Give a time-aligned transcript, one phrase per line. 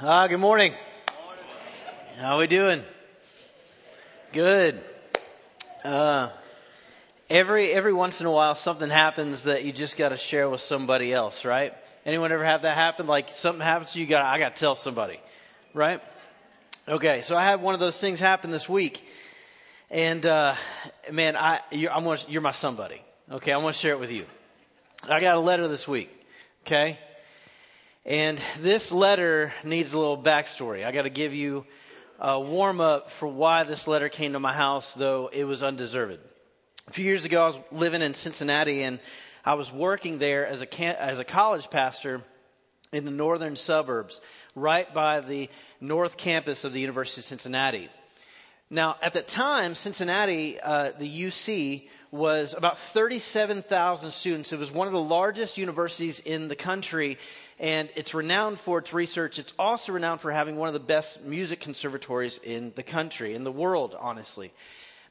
[0.00, 0.72] Ah, good morning.
[2.18, 2.82] How we doing?
[4.32, 4.82] Good.
[5.84, 6.30] Uh,
[7.30, 10.60] every every once in a while, something happens that you just got to share with
[10.60, 11.72] somebody else, right?
[12.04, 13.06] Anyone ever have that happen?
[13.06, 15.20] Like something happens to you, got I got to tell somebody,
[15.74, 16.02] right?
[16.88, 19.06] Okay, so I had one of those things happen this week,
[19.92, 20.56] and uh,
[21.12, 23.00] man, I you're, I'm gonna, you're my somebody.
[23.30, 24.26] Okay, I want to share it with you.
[25.08, 26.10] I got a letter this week.
[26.66, 26.98] Okay,
[28.06, 30.84] and this letter needs a little backstory.
[30.84, 31.64] I got to give you
[32.18, 36.18] a warm up for why this letter came to my house, though it was undeserved.
[36.86, 39.00] A few years ago, I was living in Cincinnati, and
[39.42, 42.22] I was working there as a as a college pastor
[42.92, 44.20] in the northern suburbs,
[44.54, 45.48] right by the
[45.80, 47.88] north campus of the University of Cincinnati.
[48.68, 54.52] Now, at the time, Cincinnati, uh, the UC, was about 37,000 students.
[54.52, 57.18] It was one of the largest universities in the country,
[57.58, 59.38] and it's renowned for its research.
[59.38, 63.44] It's also renowned for having one of the best music conservatories in the country, in
[63.44, 64.52] the world, honestly.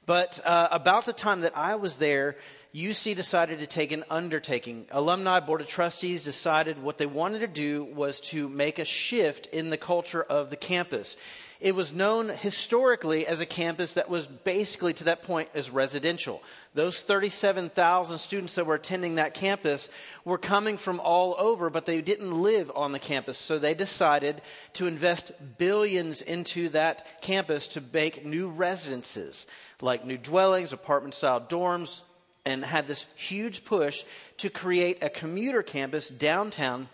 [0.06, 2.36] But uh, about the time that I was there,
[2.76, 4.88] UC decided to take an undertaking.
[4.90, 9.46] Alumni Board of Trustees decided what they wanted to do was to make a shift
[9.48, 11.16] in the culture of the campus.
[11.60, 16.42] It was known historically as a campus that was basically to that point as residential.
[16.74, 19.88] Those 37,000 students that were attending that campus
[20.26, 23.38] were coming from all over, but they didn't live on the campus.
[23.38, 24.42] So they decided
[24.74, 29.46] to invest billions into that campus to make new residences,
[29.80, 32.02] like new dwellings, apartment style dorms,
[32.46, 34.04] and had this huge push
[34.38, 36.90] to create a commuter campus downtown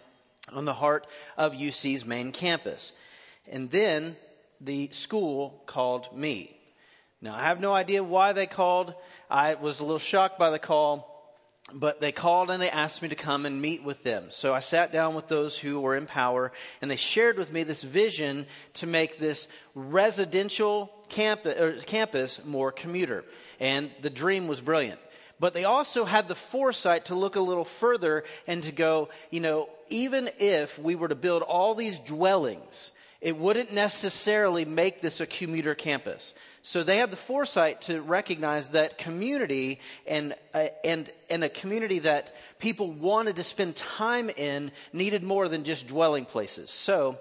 [0.54, 2.94] on the heart of UC's main campus.
[3.52, 4.16] And then
[4.62, 6.56] the school called me.
[7.22, 8.94] Now, I have no idea why they called.
[9.30, 11.06] I was a little shocked by the call,
[11.74, 14.28] but they called and they asked me to come and meet with them.
[14.30, 17.64] So I sat down with those who were in power, and they shared with me
[17.64, 23.26] this vision to make this residential campus, campus more commuter.
[23.60, 25.00] And the dream was brilliant.
[25.40, 29.40] But they also had the foresight to look a little further and to go, you
[29.40, 32.92] know, even if we were to build all these dwellings,
[33.22, 36.34] it wouldn't necessarily make this a commuter campus.
[36.62, 42.00] So they had the foresight to recognize that community and, uh, and, and a community
[42.00, 46.70] that people wanted to spend time in needed more than just dwelling places.
[46.70, 47.18] So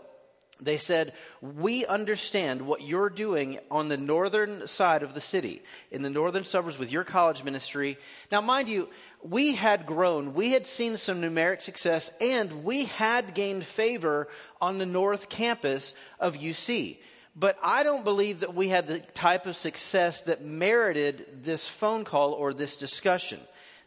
[0.60, 6.02] they said, We understand what you're doing on the northern side of the city, in
[6.02, 7.98] the northern suburbs with your college ministry.
[8.32, 8.88] Now, mind you,
[9.22, 14.28] we had grown, we had seen some numeric success, and we had gained favor
[14.60, 16.98] on the north campus of UC.
[17.36, 22.04] But I don't believe that we had the type of success that merited this phone
[22.04, 23.38] call or this discussion.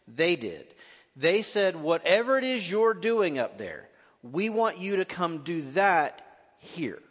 [0.08, 0.74] They did.
[1.16, 3.88] They said, Whatever it is you're doing up there,
[4.22, 6.22] we want you to come do that
[6.62, 7.02] here.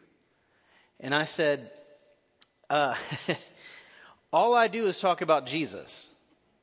[1.00, 1.70] And I said,
[2.70, 2.96] uh,
[4.34, 6.10] All I do is talk about Jesus.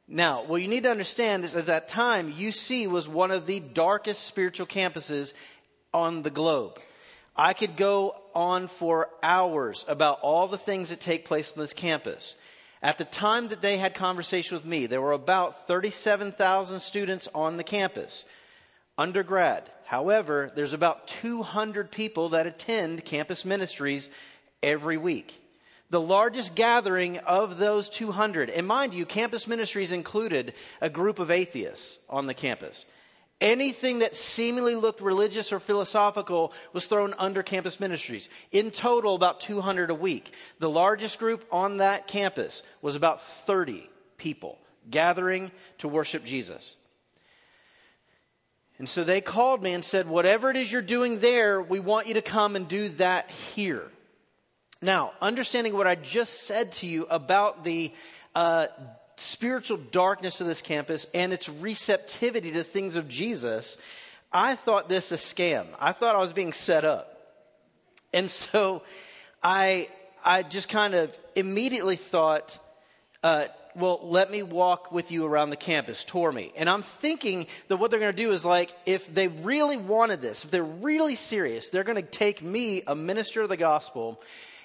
[0.07, 3.61] Now, what you need to understand is at that time, UC was one of the
[3.61, 5.35] darkest spiritual campuses
[5.93, 6.81] on the globe.
[7.37, 11.75] I could go on for hours about all the things that take place on this
[11.75, 12.37] campus.
[12.83, 17.59] At the time that they had conversation with me, there were about 37,000 students on
[17.59, 18.25] the campus,
[18.97, 19.69] undergrad.
[19.89, 24.11] However, there's about 200 people that attend campus ministries
[24.63, 25.35] every week.
[25.89, 31.31] The largest gathering of those 200, and mind you, campus ministries included a group of
[31.31, 32.85] atheists on the campus.
[33.41, 38.29] Anything that seemingly looked religious or philosophical was thrown under campus ministries.
[38.53, 40.35] In total, about 200 a week.
[40.59, 43.89] The largest group on that campus was about 30
[44.19, 44.59] people
[44.91, 46.77] gathering to worship Jesus.
[48.79, 52.07] And so they called me and said, Whatever it is you're doing there, we want
[52.07, 53.91] you to come and do that here.
[54.81, 57.93] Now, understanding what I just said to you about the
[58.35, 58.69] uh,
[59.17, 63.77] spiritual darkness of this campus and its receptivity to things of Jesus,
[64.33, 65.67] I thought this a scam.
[65.81, 67.15] I thought I was being set up.
[68.13, 68.83] And so
[69.43, 69.89] I,
[70.25, 72.59] I just kind of immediately thought,
[73.25, 76.53] uh, well, let me walk with you around the campus, tour me.
[76.57, 80.21] And I'm thinking that what they're going to do is like, if they really wanted
[80.21, 84.21] this, if they're really serious, they're going to take me, a minister of the gospel,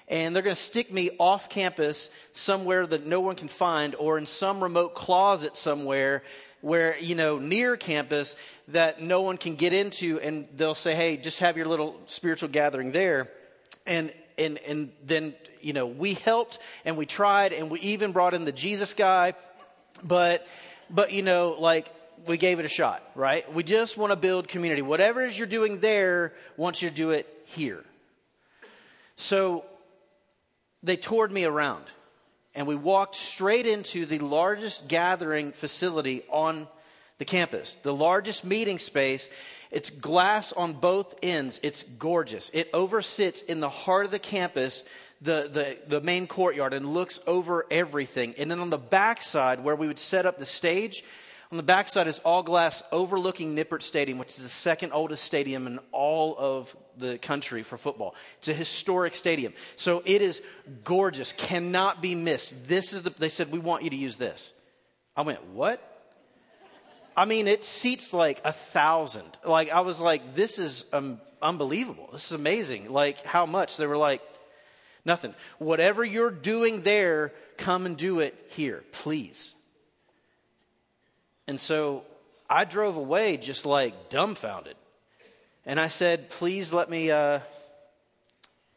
[0.08, 4.18] and they're going to stick me off campus somewhere that no one can find or
[4.18, 6.22] in some remote closet somewhere
[6.60, 8.36] where, you know, near campus
[8.68, 10.18] that no one can get into.
[10.20, 13.30] And they'll say, hey, just have your little spiritual gathering there.
[13.86, 18.34] And, and, and then you know, we helped and we tried and we even brought
[18.34, 19.34] in the Jesus guy,
[20.02, 20.46] but,
[20.90, 21.90] but, you know, like,
[22.26, 23.50] we gave it a shot, right?
[23.52, 24.82] We just want to build community.
[24.82, 27.84] Whatever it is you're doing there, want you to do it here.
[29.16, 29.64] So
[30.82, 31.84] they toured me around,
[32.54, 36.68] and we walked straight into the largest gathering facility on
[37.18, 39.28] the campus, the largest meeting space.
[39.74, 41.58] It's glass on both ends.
[41.62, 42.48] It's gorgeous.
[42.54, 44.84] It oversits in the heart of the campus,
[45.20, 48.34] the, the, the main courtyard, and looks over everything.
[48.38, 51.02] And then on the backside, where we would set up the stage,
[51.50, 55.66] on the backside is all glass overlooking Nippert Stadium, which is the second oldest stadium
[55.66, 58.14] in all of the country for football.
[58.38, 59.54] It's a historic stadium.
[59.76, 60.40] So it is
[60.84, 62.68] gorgeous, cannot be missed.
[62.68, 64.52] This is the, they said, we want you to use this.
[65.16, 65.93] I went, what?
[67.16, 69.38] I mean, it seats like a thousand.
[69.44, 72.08] Like, I was like, this is um, unbelievable.
[72.12, 72.92] This is amazing.
[72.92, 73.76] Like, how much?
[73.76, 74.20] They were like,
[75.04, 75.34] nothing.
[75.58, 79.54] Whatever you're doing there, come and do it here, please.
[81.46, 82.02] And so
[82.48, 84.76] I drove away just like dumbfounded.
[85.66, 87.40] And I said, please let me, uh,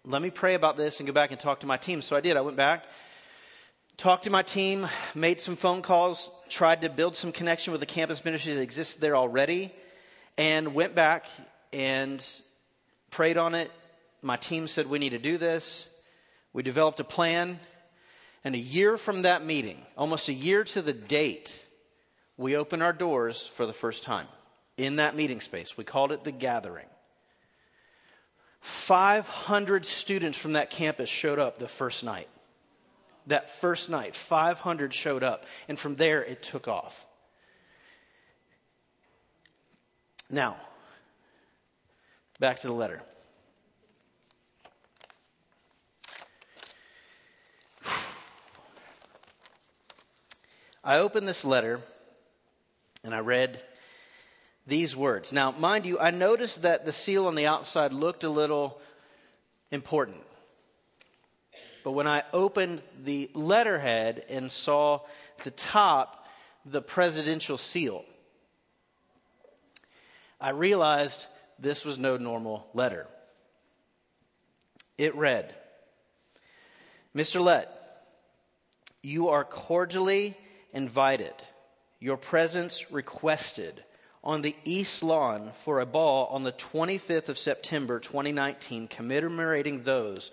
[0.06, 2.01] let me pray about this and go back and talk to my team.
[2.01, 2.38] So I did.
[2.38, 2.86] I went back,
[3.98, 7.88] talked to my team, made some phone calls, tried to build some connection with the
[7.88, 9.71] campus ministry that existed there already,
[10.38, 11.25] and went back
[11.73, 12.25] and
[13.11, 13.71] prayed on it.
[14.21, 15.89] My team said, we need to do this.
[16.53, 17.59] We developed a plan.
[18.44, 21.65] And a year from that meeting, almost a year to the date,
[22.38, 24.27] we opened our doors for the first time
[24.77, 25.77] in that meeting space.
[25.77, 26.85] We called it the gathering.
[28.61, 32.27] 500 students from that campus showed up the first night.
[33.27, 35.45] That first night, 500 showed up.
[35.68, 37.06] And from there, it took off.
[40.29, 40.57] Now,
[42.39, 43.01] back to the letter.
[50.83, 51.81] I opened this letter
[53.03, 53.62] and I read
[54.65, 55.33] these words.
[55.33, 58.80] Now, mind you, I noticed that the seal on the outside looked a little
[59.71, 60.26] important.
[61.88, 65.00] But when I opened the letterhead and saw
[65.45, 66.28] the top,
[66.66, 68.04] the presidential seal,
[70.42, 73.07] I realized this was no normal letter.
[74.98, 75.56] It read
[77.16, 77.42] Mr.
[77.42, 77.72] Lett,
[79.01, 80.36] you are cordially
[80.74, 81.36] invited,
[82.01, 83.81] your presence requested
[84.25, 90.31] on the East Lawn for a ball on the 25th of September 2019, commemorating those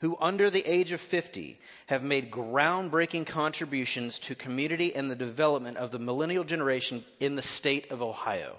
[0.00, 5.76] who, under the age of 50, have made groundbreaking contributions to community and the development
[5.78, 8.58] of the millennial generation in the state of Ohio.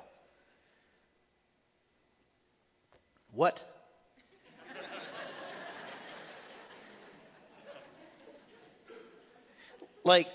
[3.32, 3.64] What?
[10.04, 10.28] like,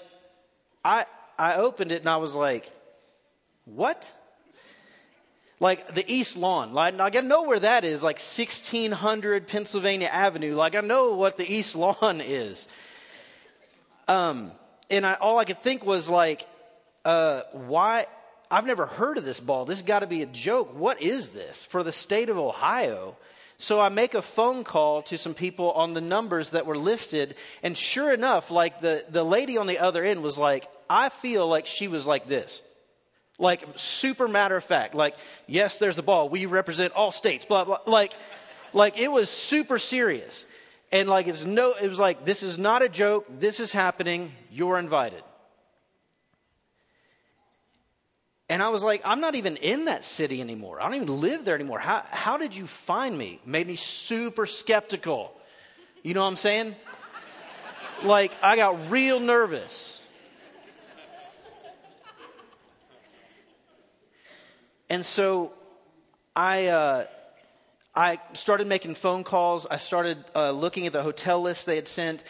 [0.84, 1.06] I,
[1.37, 2.70] I opened it and I was like,
[3.64, 4.12] what?
[5.62, 6.75] Like the East Lawn.
[6.75, 10.56] Like, I know where that is, like 1600 Pennsylvania Avenue.
[10.56, 12.67] Like, I know what the East Lawn is.
[14.09, 14.50] Um,
[14.91, 16.49] and I, all I could think was, like,
[17.05, 18.06] uh, why?
[18.50, 19.64] I've never heard of this ball.
[19.64, 20.76] This got to be a joke.
[20.76, 23.17] What is this for the state of Ohio?
[23.56, 27.37] So I make a phone call to some people on the numbers that were listed,
[27.62, 31.47] and sure enough, like the, the lady on the other end was like, I feel
[31.47, 32.62] like she was like this.
[33.43, 34.94] Like, super matter of fact.
[34.94, 35.17] Like,
[35.49, 36.29] yes, there's the ball.
[36.29, 37.81] We represent all states, blah, blah.
[37.87, 38.12] Like,
[38.73, 40.47] like it was super serious.
[40.93, 43.27] And like, it's no, it was like, this is not a joke.
[43.29, 44.31] This is happening.
[44.53, 45.25] You're invited.
[48.49, 50.81] And I was like, I'm not even in that city anymore.
[50.81, 51.81] I don't even live there anymore.
[51.81, 53.41] How, how did you find me?
[53.44, 55.34] Made me super skeptical.
[56.05, 56.77] You know what I'm saying?
[58.05, 60.02] like, I got real nervous.
[64.93, 65.55] And so
[66.37, 67.06] I, uh,
[67.94, 69.67] I started making phone calls.
[69.67, 72.22] I started uh, looking at the hotel list they had sent,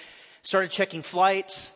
[0.43, 1.73] started checking flights.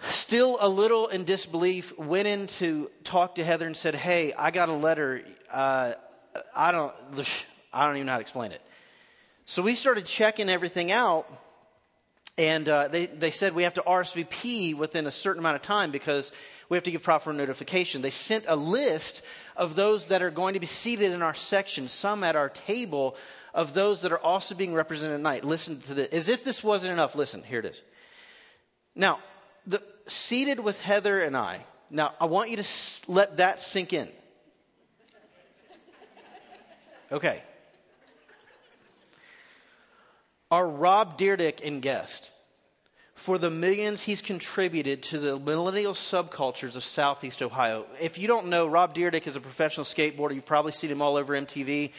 [0.00, 4.50] Still a little in disbelief, went in to talk to Heather and said, Hey, I
[4.50, 5.20] got a letter.
[5.52, 5.92] Uh,
[6.56, 6.94] I, don't,
[7.74, 8.62] I don't even know how to explain it.
[9.44, 11.30] So we started checking everything out.
[12.40, 15.90] And uh, they, they said we have to RSVP within a certain amount of time
[15.90, 16.32] because
[16.70, 18.00] we have to give proper notification.
[18.00, 19.22] They sent a list
[19.56, 23.14] of those that are going to be seated in our section, some at our table,
[23.52, 25.44] of those that are also being represented tonight.
[25.44, 26.08] Listen to this.
[26.14, 27.82] As if this wasn't enough, listen, here it is.
[28.94, 29.18] Now,
[29.66, 33.92] the, seated with Heather and I, now I want you to s- let that sink
[33.92, 34.08] in.
[37.12, 37.42] Okay.
[40.50, 42.32] Are Rob Dyrdek and guest
[43.20, 47.84] for the millions he's contributed to the millennial subcultures of Southeast Ohio.
[48.00, 50.34] If you don't know, Rob Dyrdek is a professional skateboarder.
[50.34, 51.92] You've probably seen him all over MTV.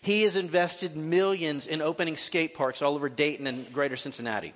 [0.00, 4.54] He has invested millions in opening skate parks all over Dayton and greater Cincinnati.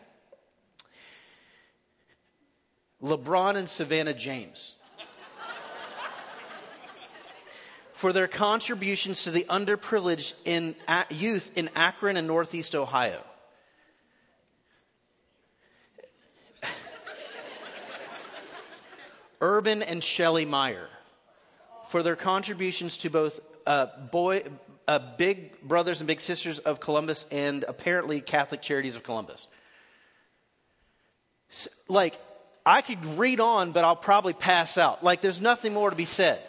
[3.02, 4.76] LeBron and Savannah James.
[7.92, 10.76] for their contributions to the underprivileged in
[11.10, 13.24] youth in Akron and Northeast Ohio.
[19.42, 20.88] Urban and Shelley Meyer
[21.88, 24.44] for their contributions to both uh, boy,
[24.88, 29.48] uh, big brothers and big sisters of Columbus and apparently Catholic Charities of Columbus.
[31.88, 32.18] Like,
[32.64, 35.02] I could read on, but I'll probably pass out.
[35.02, 36.40] Like, there's nothing more to be said.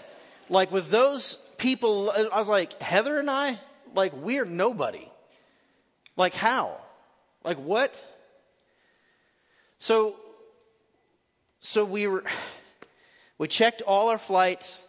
[0.50, 3.60] Like, with those people, I was like, Heather and I,
[3.96, 5.10] like, we're nobody.
[6.16, 6.78] Like, how?
[7.44, 8.06] Like, what?
[9.80, 10.16] So,
[11.60, 12.24] so we were,
[13.44, 14.86] we checked all our flights,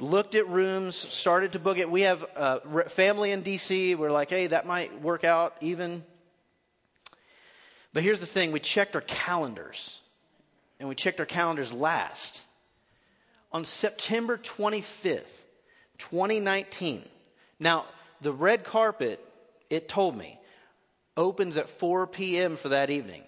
[0.00, 1.88] looked at rooms, started to book it.
[1.88, 3.96] We have uh, a family in DC.
[3.96, 6.02] We're like, hey, that might work out even.
[7.92, 10.00] But here's the thing we checked our calendars,
[10.80, 12.42] and we checked our calendars last.
[13.52, 15.42] On September 25th,
[15.98, 17.04] 2019.
[17.60, 17.84] Now,
[18.20, 19.24] the red carpet,
[19.70, 20.40] it told me,
[21.16, 22.56] opens at 4 p.m.
[22.56, 23.22] for that evening.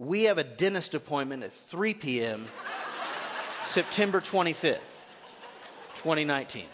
[0.00, 2.46] We have a dentist appointment at 3 p.m.
[3.64, 4.78] September 25th,
[5.96, 6.66] 2019.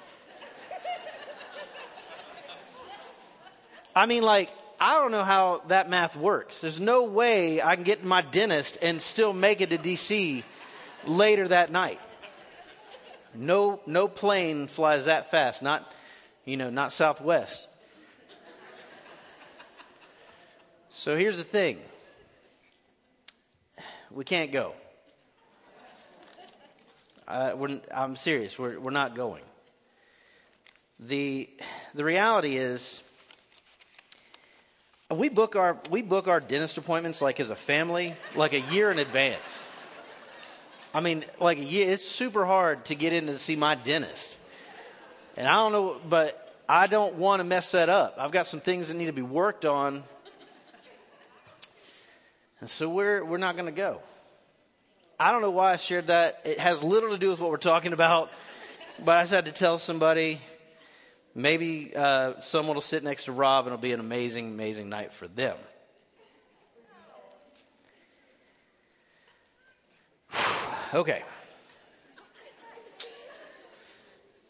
[3.96, 6.60] I mean, like, I don't know how that math works.
[6.60, 10.42] There's no way I can get to my dentist and still make it to DC
[11.06, 12.00] later that night.
[13.34, 15.62] No, no plane flies that fast.
[15.62, 15.90] Not,
[16.44, 17.68] you know, not Southwest.
[20.90, 21.78] So here's the thing.
[24.14, 24.74] We can't go.
[27.26, 28.56] Uh, I'm serious.
[28.56, 29.42] We're, we're not going.
[31.00, 31.50] The,
[31.94, 33.02] the reality is,
[35.10, 38.90] we book our we book our dentist appointments like as a family like a year
[38.90, 39.68] in advance.
[40.92, 41.92] I mean, like a year.
[41.92, 44.40] It's super hard to get in to see my dentist,
[45.36, 48.14] and I don't know, but I don't want to mess that up.
[48.18, 50.04] I've got some things that need to be worked on,
[52.64, 54.00] and so we're we're not going to go.
[55.20, 56.40] I don't know why I shared that.
[56.46, 58.30] It has little to do with what we're talking about,
[59.04, 60.40] but I just had to tell somebody.
[61.34, 65.12] Maybe uh, someone will sit next to Rob and it'll be an amazing, amazing night
[65.12, 65.58] for them.
[70.94, 71.22] okay.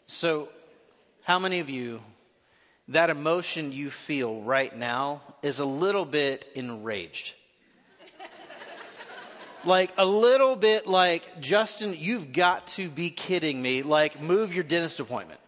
[0.05, 0.47] So,
[1.25, 1.99] how many of you,
[2.87, 7.35] that emotion you feel right now is a little bit enraged?
[9.67, 13.81] Like a little bit like, Justin, you've got to be kidding me.
[13.81, 15.39] Like, move your dentist appointment.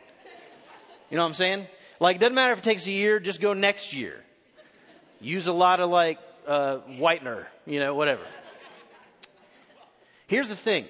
[1.10, 1.68] You know what I'm saying?
[2.00, 4.24] Like, it doesn't matter if it takes a year, just go next year.
[5.20, 8.22] Use a lot of like uh, whitener, you know, whatever.
[10.28, 10.86] Here's the thing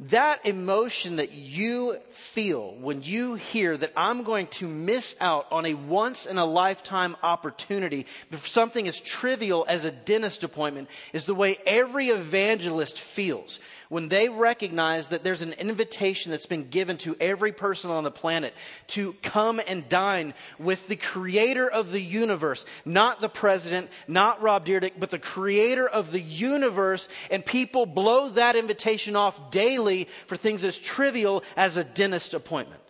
[0.00, 5.66] that emotion that you feel when you hear that I'm going to miss out on
[5.66, 11.24] a once in a lifetime opportunity for something as trivial as a dentist appointment is
[11.24, 16.96] the way every evangelist feels when they recognize that there's an invitation that's been given
[16.98, 18.54] to every person on the planet
[18.88, 24.66] to come and dine with the creator of the universe, not the president, not Rob
[24.66, 30.36] Dyrdek, but the creator of the universe, and people blow that invitation off daily for
[30.36, 32.80] things as trivial as a dentist appointment.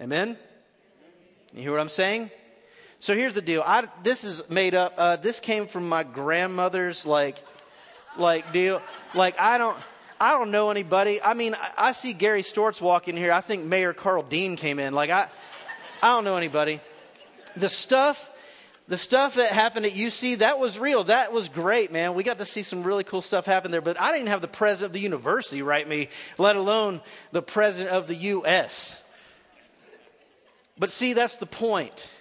[0.00, 0.36] Amen?
[1.54, 2.30] You hear what I'm saying?
[2.98, 3.62] So here's the deal.
[3.64, 4.94] I, this is made up.
[4.96, 7.38] Uh, this came from my grandmother's like
[8.18, 8.82] like deal.
[9.14, 9.76] Like I don't.
[10.18, 11.20] I don't know anybody.
[11.22, 13.32] I mean, I, see Gary Stortz walk in here.
[13.32, 14.94] I think Mayor Karl Dean came in.
[14.94, 15.28] Like I,
[16.02, 16.80] I don't know anybody.
[17.54, 18.30] The stuff,
[18.88, 21.04] the stuff that happened at UC, that was real.
[21.04, 22.14] That was great, man.
[22.14, 23.82] We got to see some really cool stuff happen there.
[23.82, 26.08] But I didn't have the president of the university write me,
[26.38, 29.02] let alone the president of the U.S.
[30.78, 32.20] But see, that's the point.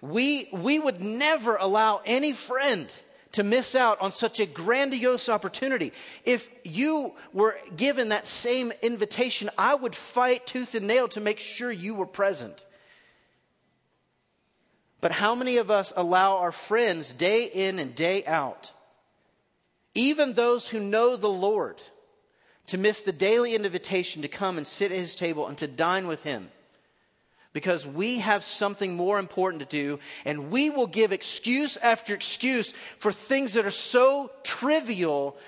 [0.00, 2.88] We, we would never allow any friend
[3.34, 5.92] to miss out on such a grandiose opportunity.
[6.24, 11.40] If you were given that same invitation, I would fight tooth and nail to make
[11.40, 12.64] sure you were present.
[15.00, 18.72] But how many of us allow our friends day in and day out,
[19.96, 21.82] even those who know the Lord,
[22.68, 26.06] to miss the daily invitation to come and sit at his table and to dine
[26.06, 26.50] with him?
[27.54, 32.74] Because we have something more important to do, and we will give excuse after excuse
[32.98, 35.38] for things that are so trivial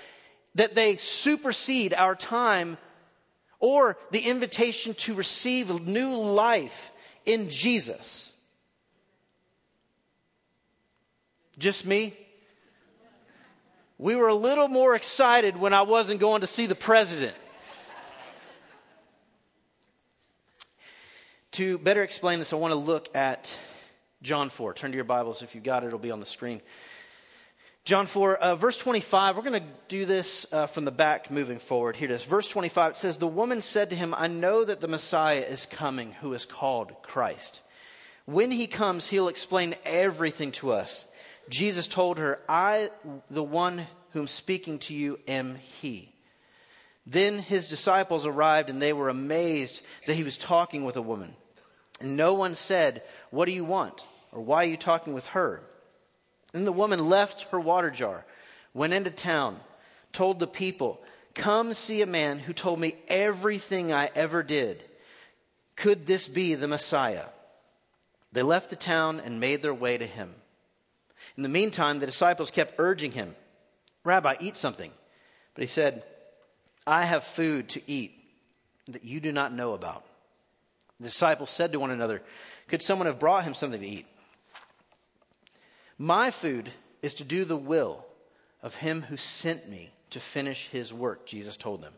[0.55, 2.77] that they supersede our time
[3.59, 6.91] or the invitation to receive new life
[7.25, 8.31] in Jesus?
[11.59, 12.13] Just me?
[13.97, 17.35] We were a little more excited when I wasn't going to see the president.
[21.57, 23.57] To better explain this, I want to look at
[24.21, 24.75] John 4.
[24.75, 25.41] Turn to your Bibles.
[25.41, 26.61] If you've got it, it'll be on the screen.
[27.83, 29.35] John 4, uh, verse 25.
[29.35, 31.95] We're going to do this uh, from the back moving forward.
[31.95, 32.23] Here it is.
[32.25, 32.91] Verse 25.
[32.91, 36.35] It says, The woman said to him, I know that the Messiah is coming, who
[36.35, 37.61] is called Christ.
[38.25, 41.07] When he comes, he'll explain everything to us.
[41.49, 42.91] Jesus told her, I,
[43.31, 46.13] the one whom speaking to you, am he.
[47.07, 51.33] Then his disciples arrived, and they were amazed that he was talking with a woman.
[52.01, 54.03] And no one said, What do you want?
[54.31, 55.61] Or why are you talking with her?
[56.53, 58.25] Then the woman left her water jar,
[58.73, 59.59] went into town,
[60.13, 61.01] told the people,
[61.33, 64.83] Come see a man who told me everything I ever did.
[65.75, 67.25] Could this be the Messiah?
[68.31, 70.33] They left the town and made their way to him.
[71.35, 73.35] In the meantime, the disciples kept urging him,
[74.03, 74.91] Rabbi, eat something.
[75.53, 76.03] But he said,
[76.87, 78.13] I have food to eat
[78.87, 80.06] that you do not know about.
[80.99, 82.21] The disciples said to one another,
[82.67, 84.07] Could someone have brought him something to eat?
[85.97, 88.05] My food is to do the will
[88.63, 91.93] of him who sent me to finish his work, Jesus told them.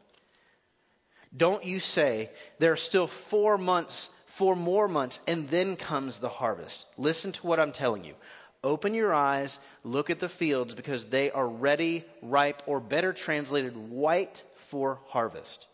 [1.36, 6.30] Don't you say, There are still four months, four more months, and then comes the
[6.30, 6.86] harvest.
[6.98, 8.16] Listen to what I'm telling you.
[8.64, 13.78] Open your eyes, look at the fields, because they are ready, ripe, or better translated,
[13.78, 15.69] white for harvest.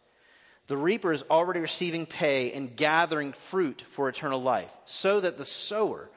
[0.68, 5.46] The reaper is already receiving pay and gathering fruit for eternal life, so that the
[5.46, 6.10] sower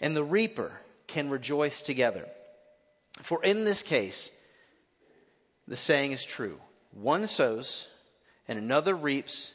[0.00, 2.28] and the reaper can rejoice together.
[3.20, 4.32] For in this case,
[5.66, 6.58] the saying is true
[6.92, 7.88] one sows
[8.46, 9.54] and another reaps.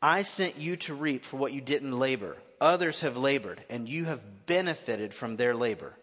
[0.00, 2.36] I sent you to reap for what you didn't labor.
[2.60, 5.94] Others have labored, and you have benefited from their labor.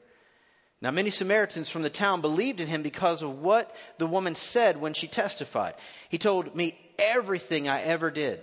[0.82, 4.80] Now, many Samaritans from the town believed in him because of what the woman said
[4.80, 5.74] when she testified.
[6.08, 8.40] He told me everything I ever did.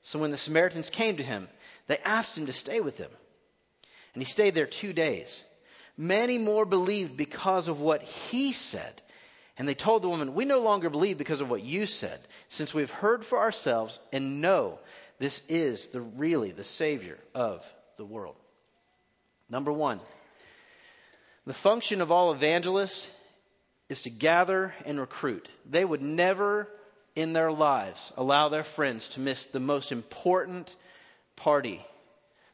[0.00, 1.48] So when the Samaritans came to him,
[1.86, 3.10] they asked him to stay with them.
[4.14, 5.44] And he stayed there two days.
[5.96, 9.02] Many more believed because of what he said.
[9.58, 12.74] And they told the woman, We no longer believe because of what you said, since
[12.74, 14.78] we've heard for ourselves and know
[15.18, 17.64] this is the really the Savior of
[17.96, 18.36] the world.
[19.48, 20.00] Number one,
[21.46, 23.10] the function of all evangelists
[23.88, 25.48] is to gather and recruit.
[25.68, 26.68] They would never
[27.14, 30.76] in their lives allow their friends to miss the most important
[31.36, 31.84] party,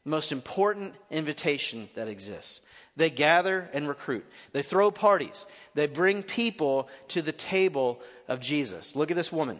[0.03, 2.61] the most important invitation that exists.
[2.97, 4.25] They gather and recruit.
[4.51, 5.45] They throw parties.
[5.73, 8.95] They bring people to the table of Jesus.
[8.95, 9.59] Look at this woman.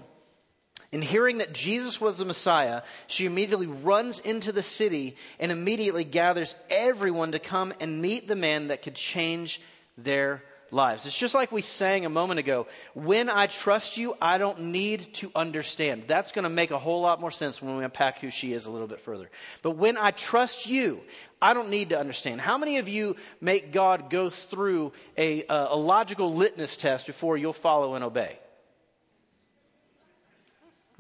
[0.92, 6.04] In hearing that Jesus was the Messiah, she immediately runs into the city and immediately
[6.04, 9.62] gathers everyone to come and meet the man that could change
[9.98, 11.06] their lives.
[11.06, 15.14] It's just like we sang a moment ago when I trust you, I don't need
[15.16, 16.04] to understand.
[16.08, 18.66] That's going to make a whole lot more sense when we unpack who she is
[18.66, 19.30] a little bit further.
[19.62, 21.02] But when I trust you,
[21.42, 22.42] I don't need to understand.
[22.42, 27.38] How many of you make God go through a, uh, a logical litmus test before
[27.38, 28.38] you'll follow and obey?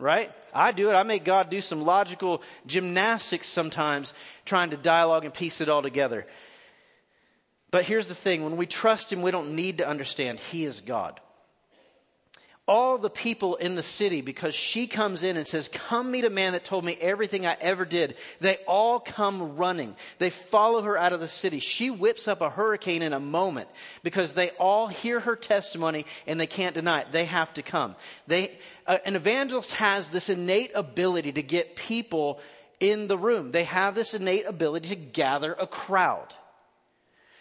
[0.01, 0.31] Right?
[0.53, 0.93] I do it.
[0.93, 4.13] I make God do some logical gymnastics sometimes,
[4.45, 6.25] trying to dialogue and piece it all together.
[7.69, 10.39] But here's the thing when we trust Him, we don't need to understand.
[10.39, 11.21] He is God
[12.67, 16.29] all the people in the city because she comes in and says, Come meet a
[16.29, 18.15] man that told me everything I ever did.
[18.39, 19.95] They all come running.
[20.19, 21.59] They follow her out of the city.
[21.59, 23.67] She whips up a hurricane in a moment
[24.03, 27.11] because they all hear her testimony and they can't deny it.
[27.11, 27.95] They have to come.
[28.27, 32.39] They, uh, an evangelist has this innate ability to get people
[32.79, 36.33] in the room, they have this innate ability to gather a crowd.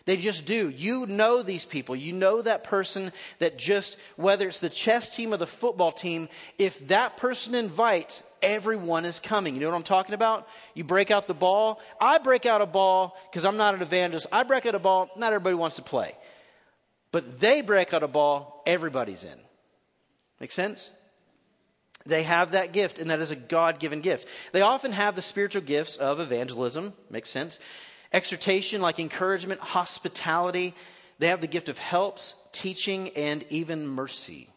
[0.06, 0.70] They just do.
[0.70, 1.94] You know these people.
[1.94, 6.28] You know that person that just, whether it's the chess team or the football team,
[6.58, 9.54] if that person invites, everyone is coming.
[9.54, 10.48] You know what I'm talking about?
[10.74, 11.80] You break out the ball.
[12.00, 14.26] I break out a ball because I'm not an evangelist.
[14.32, 16.14] I break out a ball, not everybody wants to play.
[17.12, 19.38] But they break out a ball, everybody's in.
[20.40, 20.92] Make sense?
[22.06, 24.26] They have that gift, and that is a God given gift.
[24.52, 26.94] They often have the spiritual gifts of evangelism.
[27.10, 27.60] Makes sense
[28.12, 30.74] exhortation, like encouragement, hospitality.
[31.18, 34.48] They have the gift of helps, teaching, and even mercy.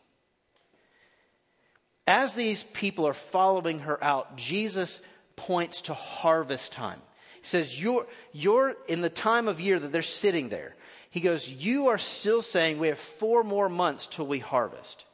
[2.06, 5.00] As these people are following her out, Jesus
[5.36, 7.02] points to harvest time.
[7.42, 10.76] He says, You're, you're in the time of year that they're sitting there.
[11.10, 15.06] He goes, You are still saying we have four more months till we harvest.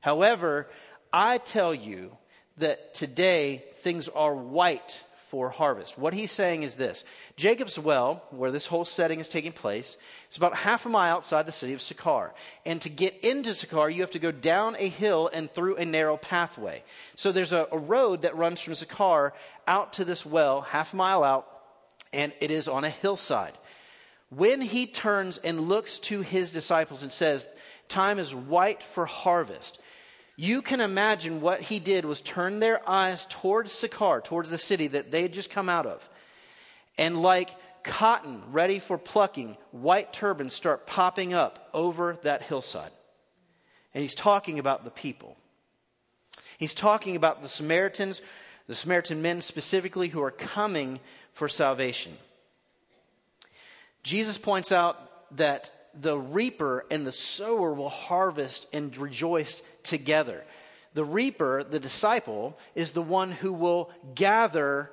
[0.00, 0.68] However,
[1.12, 2.16] I tell you
[2.58, 5.98] that today things are white for harvest.
[5.98, 7.04] What he's saying is this
[7.36, 9.96] Jacob's well, where this whole setting is taking place,
[10.30, 12.32] is about half a mile outside the city of Sychar.
[12.64, 15.84] And to get into Sychar, you have to go down a hill and through a
[15.84, 16.82] narrow pathway.
[17.14, 19.34] So there's a, a road that runs from Sychar
[19.66, 21.46] out to this well, half a mile out,
[22.12, 23.52] and it is on a hillside.
[24.30, 27.48] When he turns and looks to his disciples and says,
[27.88, 29.80] Time is white for harvest
[30.40, 34.86] you can imagine what he did was turn their eyes towards Sychar, towards the city
[34.86, 36.08] that they had just come out of.
[36.96, 37.50] And like
[37.82, 42.92] cotton ready for plucking, white turbans start popping up over that hillside.
[43.92, 45.36] And he's talking about the people.
[46.56, 48.22] He's talking about the Samaritans,
[48.68, 51.00] the Samaritan men specifically, who are coming
[51.32, 52.12] for salvation.
[54.04, 60.44] Jesus points out that the reaper and the sower will harvest and rejoice together.
[60.94, 64.90] The reaper, the disciple, is the one who will gather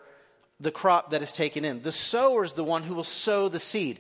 [0.60, 1.81] the crop that is taken in.
[1.81, 3.99] The sower is the one who will sow the seed.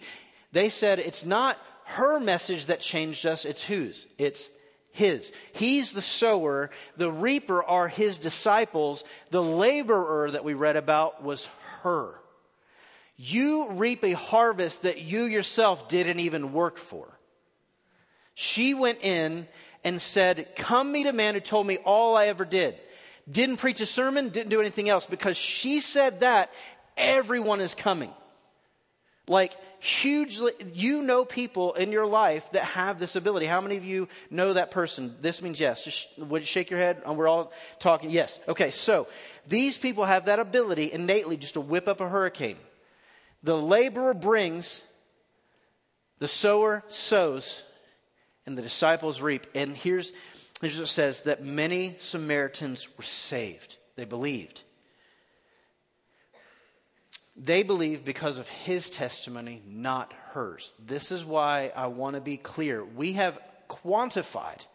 [0.51, 4.07] They said it's not her message that changed us, it's whose?
[4.17, 4.49] It's
[4.91, 5.31] his.
[5.53, 6.71] He's the sower.
[6.95, 9.03] The reaper are his disciples.
[9.29, 11.49] The laborer that we read about was
[11.81, 12.15] her.
[13.17, 17.07] You reap a harvest that you yourself didn't even work for.
[18.33, 19.47] She went in
[19.83, 22.75] and said, Come meet a man who told me all I ever did.
[23.29, 25.07] Didn't preach a sermon, didn't do anything else.
[25.07, 26.51] Because she said that,
[26.97, 28.11] everyone is coming.
[29.27, 33.47] Like, hugely, you know people in your life that have this ability.
[33.47, 35.15] How many of you know that person?
[35.21, 35.83] This means yes.
[35.83, 37.01] Just would you shake your head?
[37.07, 38.11] Uh, we're all talking.
[38.11, 38.39] Yes.
[38.47, 39.07] Okay, so
[39.47, 42.57] these people have that ability innately just to whip up a hurricane.
[43.45, 44.83] The laborer brings,
[46.17, 47.61] the sower sows,
[48.47, 49.45] and the disciples reap.
[49.53, 50.13] And here's,
[50.61, 53.77] here's what it says that many Samaritans were saved.
[53.97, 54.63] They believed.
[57.37, 60.73] They believed because of his testimony, not hers.
[60.83, 62.83] This is why I want to be clear.
[62.83, 63.37] We have
[63.69, 64.65] quantified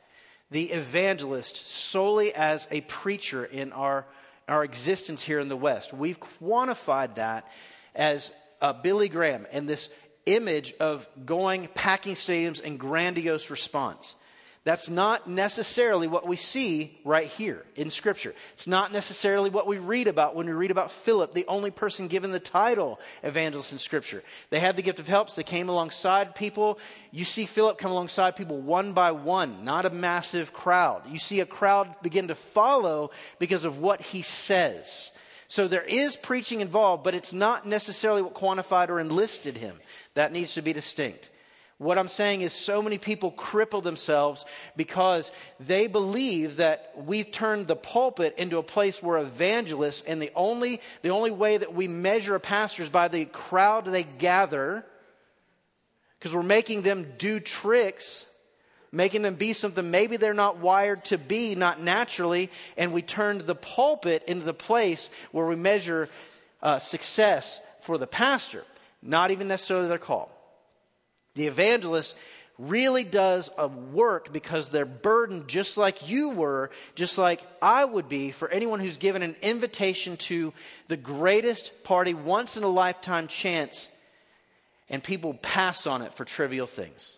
[0.52, 4.06] the evangelist solely as a preacher in our,
[4.46, 5.92] our existence here in the West.
[5.92, 7.50] We've quantified that
[7.96, 9.90] as uh, Billy Graham and this
[10.26, 14.16] image of going, packing stadiums, and grandiose response.
[14.62, 18.34] That's not necessarily what we see right here in Scripture.
[18.52, 22.08] It's not necessarily what we read about when we read about Philip, the only person
[22.08, 24.22] given the title evangelist in Scripture.
[24.50, 26.78] They had the gift of helps, they came alongside people.
[27.10, 31.04] You see Philip come alongside people one by one, not a massive crowd.
[31.08, 35.12] You see a crowd begin to follow because of what he says.
[35.50, 39.80] So there is preaching involved, but it's not necessarily what quantified or enlisted him.
[40.14, 41.28] That needs to be distinct.
[41.78, 47.66] What I'm saying is, so many people cripple themselves because they believe that we've turned
[47.66, 51.88] the pulpit into a place where evangelists, and the only, the only way that we
[51.88, 54.86] measure a pastor is by the crowd they gather,
[56.20, 58.24] because we're making them do tricks
[58.92, 63.42] making them be something maybe they're not wired to be, not naturally, and we turned
[63.42, 66.08] the pulpit into the place where we measure
[66.62, 68.64] uh, success for the pastor,
[69.02, 70.30] not even necessarily their call.
[71.34, 72.16] The evangelist
[72.58, 78.08] really does a work because they're burdened just like you were, just like I would
[78.08, 80.52] be for anyone who's given an invitation to
[80.88, 83.88] the greatest party, once in a lifetime chance,
[84.90, 87.16] and people pass on it for trivial things.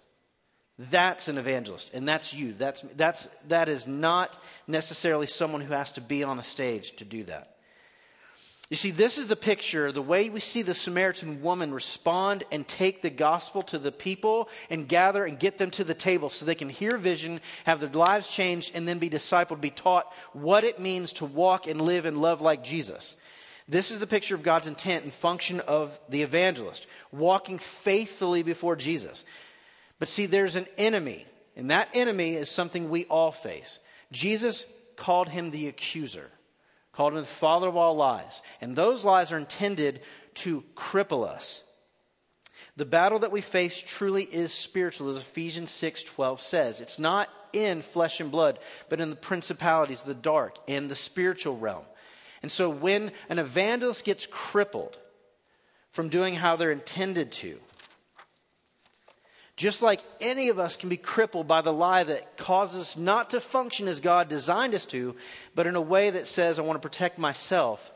[0.79, 2.53] That's an evangelist, and that's you.
[2.53, 7.05] That's, that's, that is not necessarily someone who has to be on a stage to
[7.05, 7.53] do that.
[8.73, 12.67] You see, this is the picture, the way we see the Samaritan woman respond and
[12.67, 16.47] take the gospel to the people and gather and get them to the table so
[16.47, 20.65] they can hear vision, have their lives changed, and then be discipled, be taught what
[20.65, 23.17] it means to walk and live and love like Jesus.
[23.69, 28.75] This is the picture of God's intent and function of the evangelist, walking faithfully before
[28.75, 29.27] Jesus.
[30.03, 33.79] But see, there's an enemy, and that enemy is something we all face.
[34.11, 36.29] Jesus called him the accuser,
[36.91, 38.43] called him the father of all lies.
[38.61, 40.01] And those lies are intended
[40.35, 41.63] to cripple us.
[42.77, 46.81] The battle that we face truly is spiritual, as Ephesians 6 12 says.
[46.81, 51.59] It's not in flesh and blood, but in the principalities, the dark, in the spiritual
[51.59, 51.85] realm.
[52.43, 54.99] And so when an evangelist gets crippled
[55.91, 57.61] from doing how they're intended to,
[59.63, 63.31] just like any of us can be crippled by the lie that causes us not
[63.31, 65.15] to function as God designed us to,
[65.55, 67.93] but in a way that says, I want to protect myself,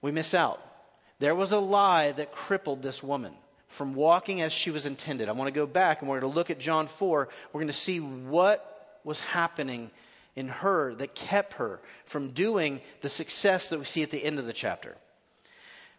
[0.00, 0.66] we miss out.
[1.18, 3.34] There was a lie that crippled this woman
[3.68, 5.28] from walking as she was intended.
[5.28, 7.28] I want to go back and we're going to look at John 4.
[7.52, 9.90] We're going to see what was happening
[10.34, 14.38] in her that kept her from doing the success that we see at the end
[14.38, 14.96] of the chapter.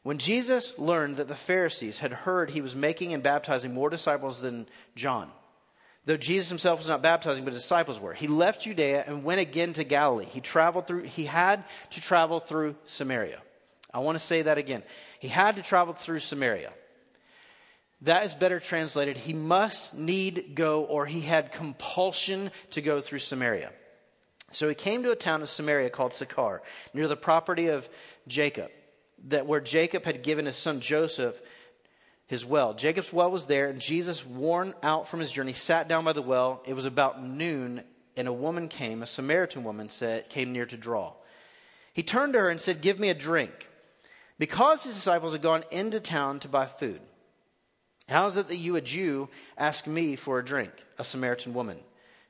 [0.06, 4.39] When Jesus learned that the Pharisees had heard he was making and baptizing more disciples
[4.39, 5.32] than John,
[6.06, 9.41] though Jesus himself was not baptizing, but his disciples were, he left Judea and went
[9.41, 10.26] again to Galilee.
[10.26, 13.41] He traveled through, he had to travel through Samaria.
[13.91, 14.84] I want to say that again.
[15.20, 16.72] He had to travel through Samaria.
[18.02, 19.18] That is better translated.
[19.18, 23.72] He must need go, or he had compulsion to go through Samaria.
[24.52, 26.62] So he came to a town of Samaria called Sychar,
[26.94, 27.89] near the property of
[28.28, 28.70] Jacob
[29.26, 31.42] that where Jacob had given his son Joseph
[32.28, 32.74] his well.
[32.74, 36.22] Jacob's well was there, and Jesus, worn out from his journey, sat down by the
[36.22, 36.62] well.
[36.66, 37.84] It was about noon,
[38.18, 41.14] and a woman came, a Samaritan woman, said, came near to draw.
[41.94, 43.70] He turned to her and said, Give me a drink.
[44.38, 47.00] Because his disciples had gone into town to buy food.
[48.10, 51.78] How is it that you, a Jew, ask me for a drink, a Samaritan woman?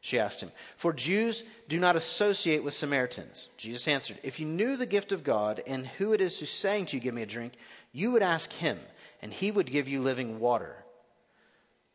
[0.05, 0.51] She asked him.
[0.75, 3.47] For Jews do not associate with Samaritans.
[3.57, 6.85] Jesus answered, If you knew the gift of God and who it is who's saying
[6.85, 7.53] to you, Give me a drink,
[7.91, 8.77] you would ask him,
[9.23, 10.75] and he would give you living water.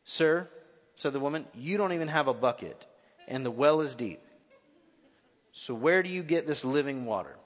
[0.02, 0.48] Sir,
[0.96, 2.84] said the woman, you don't even have a bucket,
[3.28, 4.18] and the well is deep.
[5.52, 7.36] So where do you get this living water?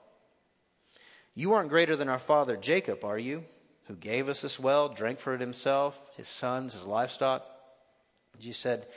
[1.35, 3.45] You aren't greater than our father Jacob, are you?
[3.83, 7.45] Who gave us this well, drank for it himself, his sons, his livestock?
[8.39, 8.87] Jesus said,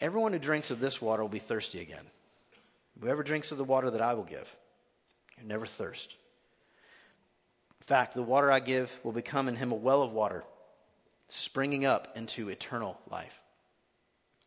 [0.00, 2.04] Everyone who drinks of this water will be thirsty again.
[3.00, 4.54] Whoever drinks of the water that I will give,
[5.38, 6.16] you never thirst.
[7.80, 10.44] In fact, the water I give will become in him a well of water,
[11.28, 13.42] springing up into eternal life.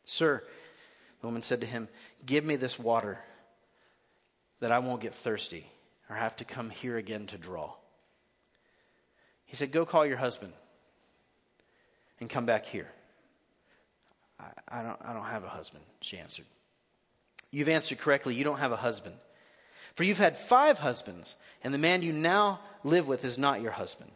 [0.03, 0.43] Sir,
[1.21, 1.87] the woman said to him,
[2.25, 3.19] Give me this water
[4.59, 5.65] that I won't get thirsty
[6.09, 7.73] or have to come here again to draw.
[9.45, 10.53] He said, Go call your husband
[12.19, 12.89] and come back here.
[14.41, 16.45] I, I, don't, I don't have a husband, she answered.
[17.51, 18.33] You've answered correctly.
[18.35, 19.15] You don't have a husband.
[19.93, 23.71] For you've had five husbands, and the man you now live with is not your
[23.71, 24.11] husband.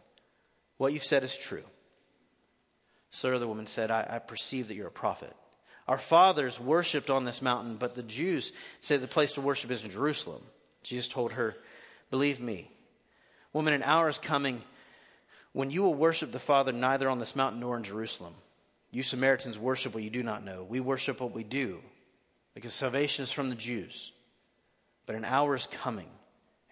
[0.78, 1.64] What you've said is true.
[3.10, 5.34] Sir, the woman said, I, I perceive that you're a prophet.
[5.86, 9.84] Our fathers worshipped on this mountain, but the Jews say the place to worship is
[9.84, 10.42] in Jerusalem.
[10.82, 11.56] Jesus told her,
[12.10, 12.70] Believe me,
[13.52, 14.62] woman, an hour is coming
[15.52, 18.34] when you will worship the Father neither on this mountain nor in Jerusalem.
[18.90, 20.64] You Samaritans worship what you do not know.
[20.64, 21.80] We worship what we do
[22.54, 24.12] because salvation is from the Jews.
[25.04, 26.08] But an hour is coming,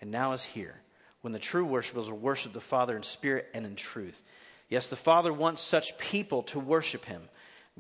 [0.00, 0.80] and now is here,
[1.20, 4.22] when the true worshipers will worship the Father in spirit and in truth.
[4.68, 7.22] Yes, the Father wants such people to worship him.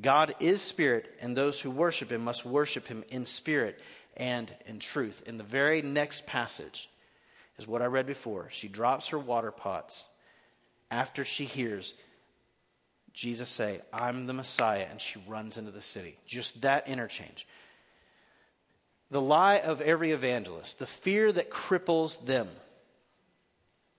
[0.00, 3.80] God is spirit, and those who worship him must worship him in spirit
[4.16, 5.22] and in truth.
[5.26, 6.88] In the very next passage
[7.58, 8.48] is what I read before.
[8.50, 10.08] She drops her water pots
[10.90, 11.94] after she hears
[13.14, 16.18] Jesus say, I'm the Messiah, and she runs into the city.
[16.26, 17.46] Just that interchange.
[19.10, 22.48] The lie of every evangelist, the fear that cripples them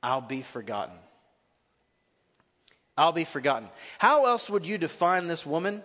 [0.06, 0.93] I'll be forgotten.
[2.95, 3.69] I'll be forgotten.
[3.97, 5.82] How else would you define this woman?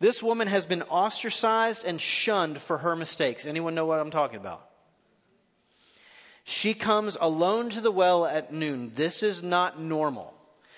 [0.00, 3.46] This woman has been ostracized and shunned for her mistakes.
[3.46, 4.68] Anyone know what I'm talking about?
[6.42, 8.90] She comes alone to the well at noon.
[8.96, 10.34] This is not normal.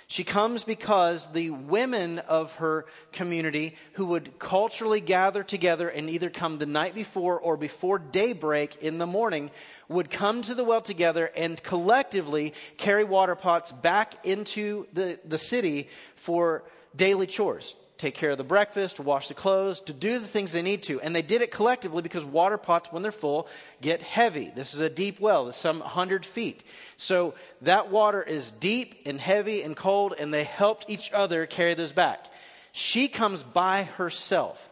[0.07, 6.31] She comes because the women of her community who would culturally gather together and either
[6.31, 9.51] come the night before or before daybreak in the morning
[9.89, 15.39] would come to the well together and collectively carry water pots back into the, the
[15.39, 16.65] city for
[16.95, 20.53] daily chores take care of the breakfast, to wash the clothes, to do the things
[20.53, 21.01] they need to.
[21.01, 23.49] And they did it collectively because water pots, when they're full,
[23.81, 24.51] get heavy.
[24.55, 26.65] This is a deep well, it's some 100 feet.
[26.97, 31.75] So that water is deep and heavy and cold, and they helped each other carry
[31.75, 32.27] those back.
[32.73, 34.71] She comes by herself.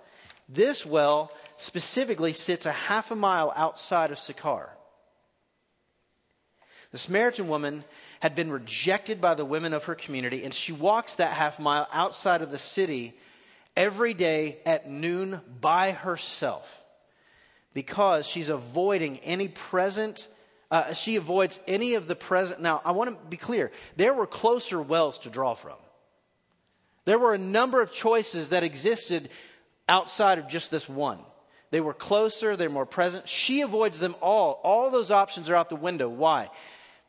[0.48, 4.70] This well specifically sits a half a mile outside of Sychar.
[6.90, 7.84] The Samaritan woman
[8.22, 11.88] had been rejected by the women of her community, and she walks that half mile
[11.92, 13.14] outside of the city
[13.76, 16.84] every day at noon by herself
[17.74, 20.28] because she's avoiding any present.
[20.70, 22.60] Uh, she avoids any of the present.
[22.62, 25.74] Now, I want to be clear there were closer wells to draw from.
[27.06, 29.30] There were a number of choices that existed
[29.88, 31.18] outside of just this one.
[31.72, 33.28] They were closer, they're more present.
[33.28, 34.60] She avoids them all.
[34.62, 36.08] All those options are out the window.
[36.08, 36.50] Why?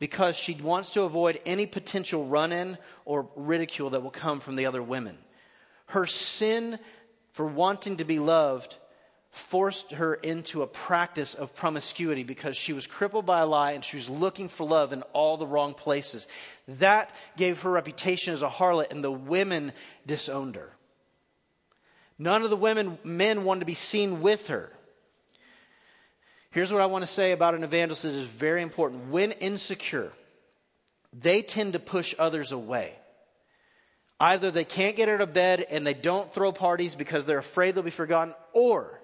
[0.03, 4.57] Because she wants to avoid any potential run in or ridicule that will come from
[4.57, 5.17] the other women.
[5.85, 6.77] Her sin
[7.31, 8.75] for wanting to be loved
[9.29, 13.81] forced her into a practice of promiscuity because she was crippled by a lie and
[13.81, 16.27] she was looking for love in all the wrong places.
[16.67, 19.71] That gave her reputation as a harlot, and the women
[20.05, 20.73] disowned her.
[22.19, 24.69] None of the women, men wanted to be seen with her.
[26.53, 29.09] Here's what I want to say about an evangelist that is very important.
[29.09, 30.13] When insecure,
[31.11, 32.95] they tend to push others away.
[34.19, 37.73] Either they can't get out of bed and they don't throw parties because they're afraid
[37.73, 39.01] they'll be forgotten, or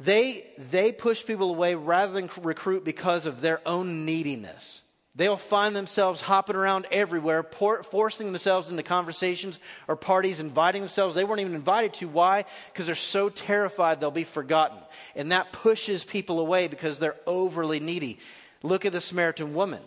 [0.00, 4.82] they, they push people away rather than recruit because of their own neediness.
[5.16, 11.14] They'll find themselves hopping around everywhere, por- forcing themselves into conversations or parties, inviting themselves
[11.14, 12.08] they weren't even invited to.
[12.08, 12.44] Why?
[12.72, 14.78] Because they're so terrified they'll be forgotten.
[15.14, 18.18] And that pushes people away because they're overly needy.
[18.64, 19.82] Look at the Samaritan woman.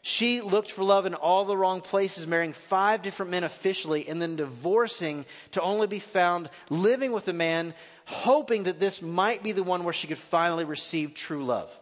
[0.00, 4.20] She looked for love in all the wrong places, marrying five different men officially, and
[4.20, 7.74] then divorcing to only be found living with a man,
[8.06, 11.78] hoping that this might be the one where she could finally receive true love.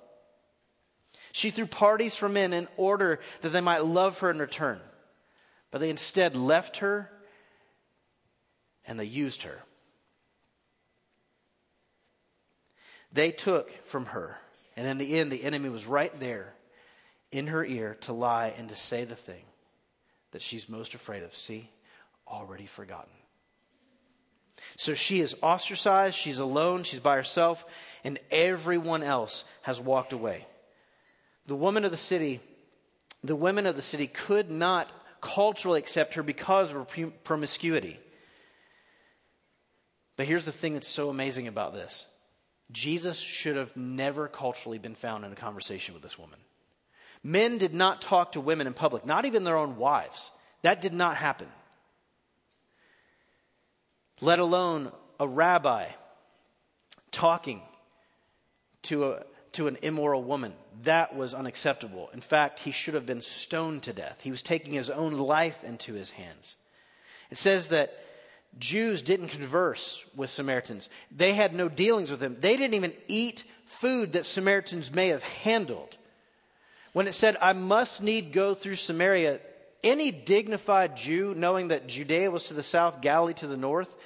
[1.33, 4.81] She threw parties for men in order that they might love her in return.
[5.71, 7.11] But they instead left her
[8.87, 9.62] and they used her.
[13.12, 14.38] They took from her,
[14.77, 16.55] and in the end, the enemy was right there
[17.33, 19.43] in her ear to lie and to say the thing
[20.31, 21.35] that she's most afraid of.
[21.35, 21.69] See,
[22.27, 23.11] already forgotten.
[24.77, 27.64] So she is ostracized, she's alone, she's by herself,
[28.05, 30.47] and everyone else has walked away
[31.46, 32.40] the woman of the city,
[33.24, 37.98] the women of the city could not culturally accept her because of her promiscuity.
[40.16, 42.07] But here's the thing that's so amazing about this
[42.70, 46.38] Jesus should have never culturally been found in a conversation with this woman.
[47.22, 50.33] Men did not talk to women in public, not even their own wives.
[50.62, 51.48] That did not happen.
[54.20, 55.88] Let alone a rabbi
[57.11, 57.62] talking
[58.83, 60.53] to a, to an immoral woman.
[60.85, 62.11] That was unacceptable.
[62.12, 64.21] In fact, he should have been stoned to death.
[64.23, 66.57] He was taking his own life into his hands.
[67.31, 67.97] It says that
[68.59, 72.37] Jews didn't converse with Samaritans, they had no dealings with them.
[72.40, 75.97] They didn't even eat food that Samaritans may have handled.
[76.93, 79.40] When it said, I must need go through Samaria,
[79.85, 83.97] any dignified Jew, knowing that Judea was to the south, Galilee to the north,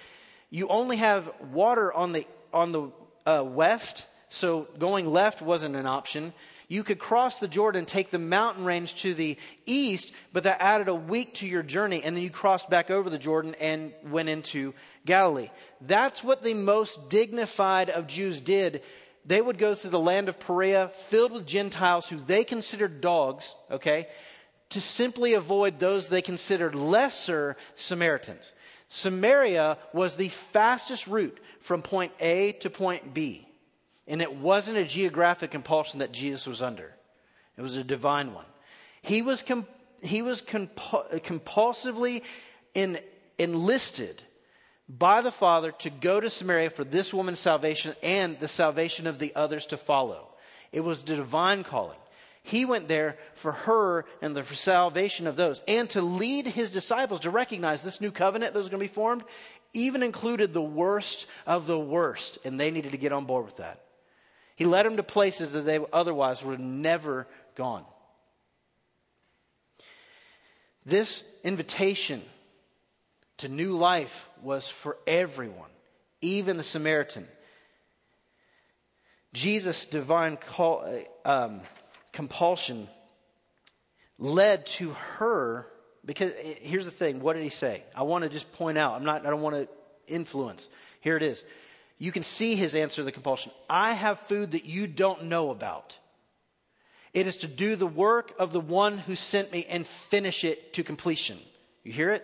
[0.51, 2.91] you only have water on the, on the
[3.25, 6.33] uh, west so going left wasn't an option.
[6.69, 10.89] You could cross the Jordan, take the mountain range to the east, but that added
[10.89, 14.29] a week to your journey, and then you crossed back over the Jordan and went
[14.29, 14.75] into
[15.05, 15.51] Galilee.
[15.81, 18.83] That's what the most dignified of Jews did.
[19.27, 23.55] They would go through the land of Perea, filled with Gentiles who they considered dogs,
[23.71, 24.07] okay,
[24.71, 28.53] to simply avoid those they considered lesser Samaritans.
[28.89, 33.49] Samaria was the fastest route from point A to point B.
[34.07, 36.95] And it wasn't a geographic compulsion that Jesus was under,
[37.57, 38.47] it was a divine one.
[39.03, 39.45] He was,
[40.03, 42.23] he was compulsively
[42.75, 42.99] in,
[43.39, 44.23] enlisted
[44.89, 49.19] by the Father to go to Samaria for this woman's salvation and the salvation of
[49.19, 50.29] the others to follow.
[50.73, 51.99] It was the divine calling.
[52.43, 57.21] He went there for her and the salvation of those, and to lead his disciples
[57.21, 59.25] to recognize this new covenant that was going to be formed,
[59.73, 63.57] even included the worst of the worst, and they needed to get on board with
[63.57, 63.81] that.
[64.57, 67.85] He led them to places that they otherwise would have never gone.
[70.87, 72.23] This invitation
[73.39, 75.71] to new life was for everyone,
[76.21, 77.27] even the Samaritan.
[79.33, 80.87] Jesus' divine call,
[81.25, 81.61] um,
[82.13, 82.89] compulsion
[84.19, 85.67] led to her
[86.05, 89.05] because here's the thing what did he say i want to just point out i'm
[89.05, 89.69] not i don't want to
[90.07, 90.69] influence
[91.01, 91.45] here it is
[92.05, 95.51] you can see his answer to the compulsion I have food that you don't know
[95.51, 95.99] about.
[97.15, 100.75] It is to do the work of the one who sent me and finish it
[100.75, 101.39] to completion.
[101.83, 102.23] You hear it?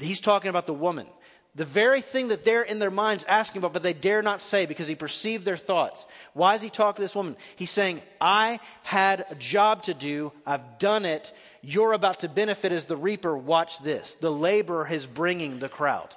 [0.00, 1.06] He's talking about the woman.
[1.54, 4.64] The very thing that they're in their minds asking about, but they dare not say
[4.64, 6.06] because he perceived their thoughts.
[6.32, 7.36] Why is he talking to this woman?
[7.56, 10.32] He's saying, I had a job to do.
[10.46, 11.34] I've done it.
[11.60, 13.36] You're about to benefit as the reaper.
[13.36, 14.14] Watch this.
[14.14, 16.16] The laborer is bringing the crowd.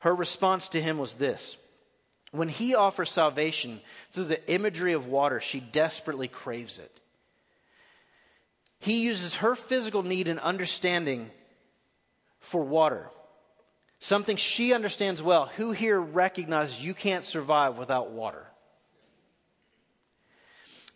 [0.00, 1.56] Her response to him was this
[2.32, 3.80] When he offers salvation
[4.10, 7.00] through the imagery of water, she desperately craves it.
[8.80, 11.30] He uses her physical need and understanding
[12.40, 13.10] for water,
[13.98, 15.46] something she understands well.
[15.56, 18.46] Who here recognizes you can't survive without water?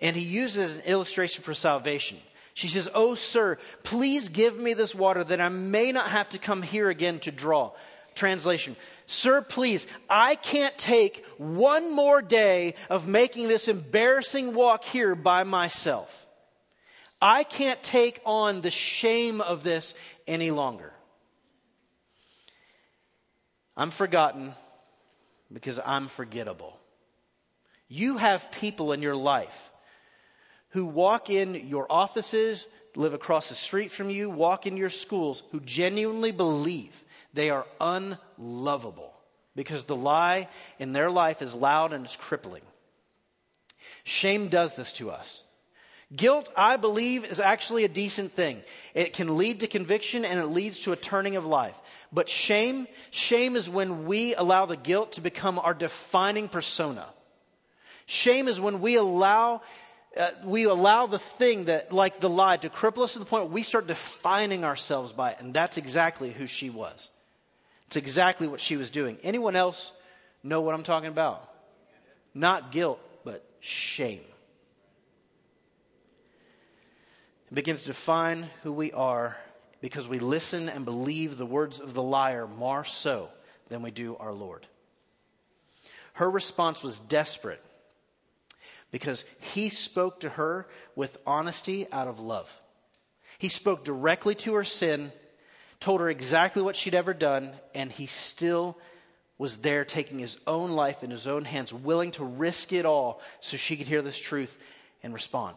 [0.00, 2.18] And he uses an illustration for salvation.
[2.54, 6.38] She says, Oh, sir, please give me this water that I may not have to
[6.38, 7.72] come here again to draw.
[8.14, 15.14] Translation Sir, please, I can't take one more day of making this embarrassing walk here
[15.14, 16.26] by myself.
[17.20, 19.94] I can't take on the shame of this
[20.26, 20.92] any longer.
[23.76, 24.54] I'm forgotten.
[25.52, 26.80] because I'm forgettable.
[27.88, 29.70] You have people in your life
[30.70, 35.44] who walk in your offices, live across the street from you, walk in your schools,
[35.52, 37.03] who genuinely believe
[37.34, 39.12] they are unlovable
[39.56, 42.62] because the lie in their life is loud and it's crippling.
[44.04, 45.42] Shame does this to us.
[46.14, 48.62] Guilt, I believe, is actually a decent thing.
[48.94, 51.80] It can lead to conviction and it leads to a turning of life.
[52.12, 57.06] But shame, shame is when we allow the guilt to become our defining persona.
[58.06, 59.62] Shame is when we allow
[60.16, 63.46] uh, we allow the thing that like the lie to cripple us to the point
[63.46, 67.10] where we start defining ourselves by it and that's exactly who she was
[67.94, 69.92] it's exactly what she was doing anyone else
[70.42, 71.48] know what i'm talking about
[72.34, 74.20] not guilt but shame
[77.54, 79.36] It begins to define who we are
[79.80, 83.28] because we listen and believe the words of the liar more so
[83.68, 84.66] than we do our Lord.
[86.14, 87.62] Her response was desperate
[88.90, 90.66] because he spoke to her
[90.96, 92.60] with honesty out of love.
[93.38, 95.12] He spoke directly to her sin,
[95.84, 98.74] told her exactly what she'd ever done, and he still
[99.36, 103.20] was there taking his own life in his own hands, willing to risk it all
[103.40, 104.56] so she could hear this truth
[105.02, 105.56] and respond.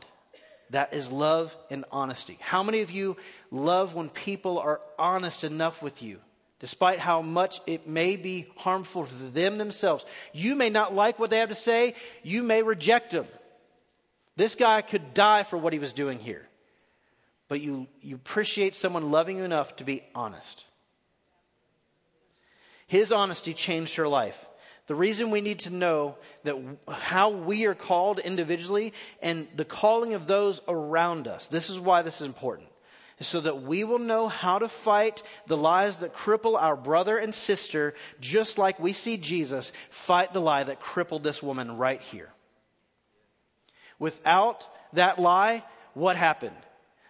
[0.71, 2.37] That is love and honesty.
[2.41, 3.15] How many of you
[3.51, 6.19] love when people are honest enough with you,
[6.59, 10.05] despite how much it may be harmful to them themselves?
[10.33, 13.27] You may not like what they have to say, you may reject them.
[14.35, 16.45] This guy could die for what he was doing here,
[17.47, 20.65] but you, you appreciate someone loving you enough to be honest.
[22.87, 24.45] His honesty changed her life.
[24.87, 26.55] The reason we need to know that
[26.89, 31.47] how we are called individually and the calling of those around us.
[31.47, 32.69] This is why this is important.
[33.19, 37.33] So that we will know how to fight the lies that cripple our brother and
[37.35, 42.29] sister, just like we see Jesus fight the lie that crippled this woman right here.
[43.99, 45.63] Without that lie,
[45.95, 46.55] what happened?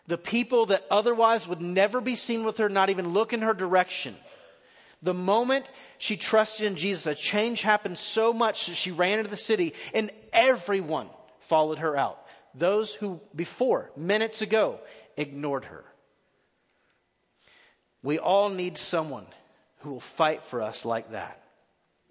[0.07, 3.53] The people that otherwise would never be seen with her, not even look in her
[3.53, 4.15] direction,
[5.01, 9.29] the moment she trusted in Jesus, a change happened so much that she ran into
[9.29, 12.19] the city and everyone followed her out.
[12.55, 14.79] Those who before, minutes ago,
[15.15, 15.83] ignored her.
[18.01, 19.27] We all need someone
[19.79, 21.43] who will fight for us like that.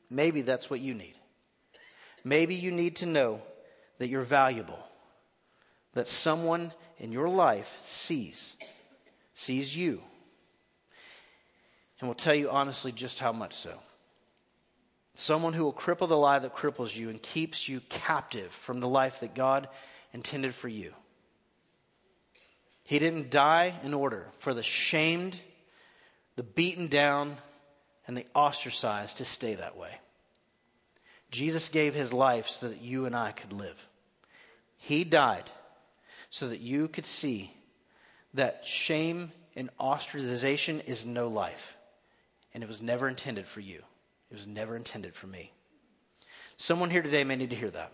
[0.08, 1.14] Maybe that's what you need.
[2.22, 3.40] Maybe you need to know
[3.98, 4.78] that you're valuable,
[5.94, 8.56] that someone in your life sees,
[9.34, 10.02] sees you
[12.00, 13.74] and will tell you honestly just how much so.
[15.14, 18.88] Someone who will cripple the lie that cripples you and keeps you captive from the
[18.88, 19.68] life that God
[20.12, 20.92] intended for you.
[22.84, 25.40] He didn't die in order for the shamed,
[26.36, 27.38] the beaten down,
[28.06, 29.98] and the ostracized to stay that way.
[31.30, 33.88] Jesus gave his life so that you and I could live.
[34.76, 35.50] He died
[36.36, 37.50] so that you could see
[38.34, 41.78] that shame and ostracization is no life
[42.52, 43.82] and it was never intended for you.
[44.30, 45.50] It was never intended for me.
[46.58, 47.90] Someone here today may need to hear that.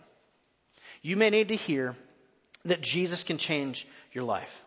[1.01, 1.95] You may need to hear
[2.65, 4.65] that Jesus can change your life.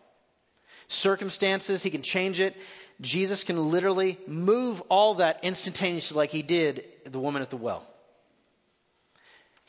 [0.87, 2.55] Circumstances, He can change it.
[2.99, 7.85] Jesus can literally move all that instantaneously, like He did the woman at the well.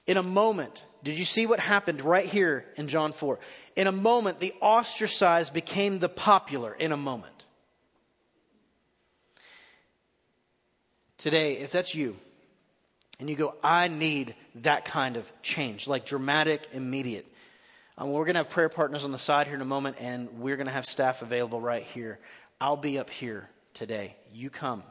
[0.07, 3.39] In a moment, did you see what happened right here in John 4?
[3.77, 7.39] In a moment, the ostracized became the popular in a moment.
[11.19, 12.17] today, if that's you,
[13.21, 17.27] and you go, I need that kind of change, like dramatic, immediate.
[17.99, 20.39] Um, we're going to have prayer partners on the side here in a moment, and
[20.39, 22.21] we're going to have staff available right here.
[22.61, 24.17] I'll be up here today.
[24.33, 24.85] You come.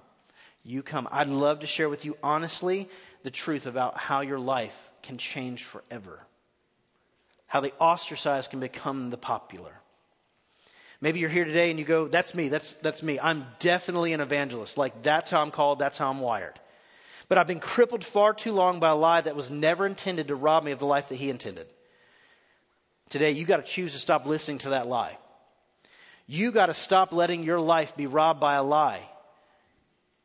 [0.64, 1.08] You come.
[1.10, 2.90] I'd love to share with you honestly
[3.24, 6.20] the truth about how your life can change forever,
[7.48, 9.72] how the ostracized can become the popular.
[11.00, 13.20] Maybe you're here today and you go, that's me, that's, that's me.
[13.20, 14.78] I'm definitely an evangelist.
[14.78, 16.60] Like, that's how I'm called, that's how I'm wired.
[17.30, 20.36] But I've been crippled far too long by a lie that was never intended to
[20.36, 21.68] rob me of the life that He intended.
[23.10, 25.18] Today, you got to choose to stop listening to that lie.
[26.26, 29.08] You got to stop letting your life be robbed by a lie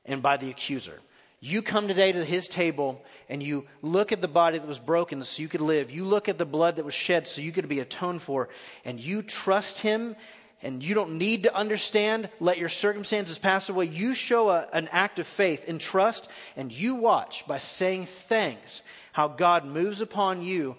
[0.05, 0.99] and by the accuser.
[1.45, 5.25] You come today to his table and you look at the body that was broken
[5.25, 5.91] so you could live.
[5.91, 8.49] You look at the blood that was shed so you could be atoned for.
[8.85, 10.15] And you trust him
[10.63, 13.87] and you don't need to understand, let your circumstances pass away.
[13.87, 18.83] You show a, an act of faith and trust, and you watch by saying thanks
[19.11, 20.77] how God moves upon you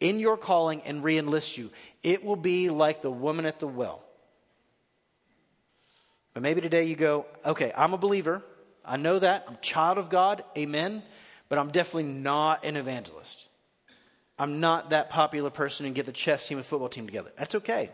[0.00, 1.70] in your calling and re enlists you.
[2.02, 4.02] It will be like the woman at the well.
[6.32, 8.42] But maybe today you go, okay, I'm a believer.
[8.86, 9.44] I know that.
[9.48, 10.44] I'm a child of God.
[10.56, 11.02] Amen.
[11.48, 13.46] but I'm definitely not an evangelist.
[14.38, 17.32] I'm not that popular person and get the chess team and football team together.
[17.36, 17.90] That's okay.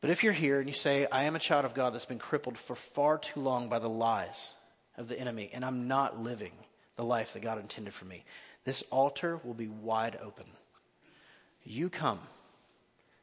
[0.00, 2.18] But if you're here and you say, I am a child of God that's been
[2.18, 4.54] crippled for far too long by the lies
[4.96, 6.52] of the enemy, and I'm not living
[6.96, 8.24] the life that God intended for me,
[8.64, 10.46] this altar will be wide open.
[11.64, 12.20] You come,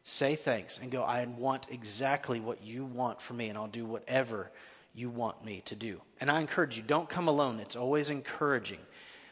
[0.03, 3.85] say thanks, and go, I want exactly what you want for me, and I'll do
[3.85, 4.51] whatever
[4.93, 6.01] you want me to do.
[6.19, 7.59] And I encourage you, don't come alone.
[7.59, 8.79] It's always encouraging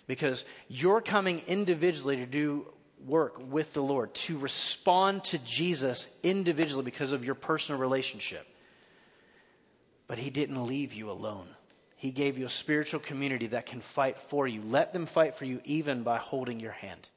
[0.07, 2.67] because you're coming individually to do
[3.05, 8.47] work with the Lord, to respond to Jesus individually because of your personal relationship.
[10.07, 11.47] But He didn't leave you alone.
[11.95, 14.61] He gave you a spiritual community that can fight for you.
[14.63, 17.09] Let them fight for you even by holding your hand.